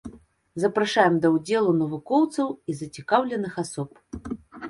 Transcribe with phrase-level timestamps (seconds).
[0.61, 3.89] Запрашаем да ўдзелу навукоўцаў і зацікаўленых асоб.